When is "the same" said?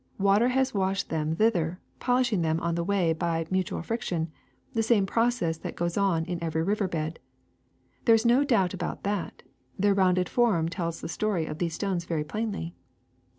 4.73-5.05